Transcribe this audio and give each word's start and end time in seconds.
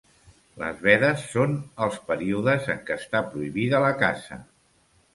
Les 0.61 0.79
vedes 0.87 1.25
són 1.33 1.53
els 1.87 2.01
períodes 2.09 2.73
en 2.77 2.83
què 2.91 2.99
està 3.03 3.25
prohibida 3.31 3.87
la 3.89 3.97
caça. 4.05 4.45